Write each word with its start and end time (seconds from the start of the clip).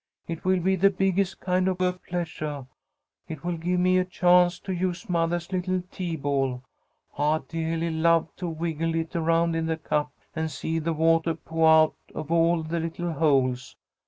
"It 0.27 0.43
will 0.43 0.59
be 0.61 0.75
the 0.75 0.89
biggest 0.89 1.39
kind 1.41 1.67
of 1.67 1.79
a 1.79 1.93
pleasuah. 1.93 2.65
It 3.27 3.43
will 3.43 3.57
give 3.57 3.79
me 3.79 3.99
a 3.99 4.03
chance 4.03 4.57
to 4.61 4.73
use 4.73 5.07
mothah's 5.07 5.51
little 5.51 5.83
tea 5.91 6.15
ball. 6.15 6.63
I 7.19 7.37
deahly 7.47 7.91
love 7.95 8.35
to 8.37 8.47
wiggle 8.49 8.95
it 8.95 9.15
around 9.15 9.55
in 9.55 9.67
the 9.67 9.77
cup 9.77 10.11
and 10.35 10.49
see 10.49 10.79
the 10.79 10.93
watah 10.95 11.35
po'ah 11.45 11.83
out 11.89 11.95
of 12.15 12.31
all 12.31 12.63
the 12.63 12.79
little 12.79 13.13
holes. 13.13 13.75